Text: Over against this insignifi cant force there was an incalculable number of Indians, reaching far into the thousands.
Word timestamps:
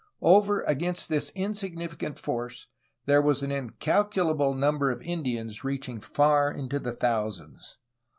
Over 0.23 0.63
against 0.63 1.09
this 1.09 1.29
insignifi 1.35 1.99
cant 1.99 2.17
force 2.17 2.65
there 3.05 3.21
was 3.21 3.43
an 3.43 3.51
incalculable 3.51 4.55
number 4.55 4.89
of 4.89 4.99
Indians, 5.03 5.63
reaching 5.63 6.01
far 6.01 6.51
into 6.51 6.79
the 6.79 6.93
thousands. 6.93 7.77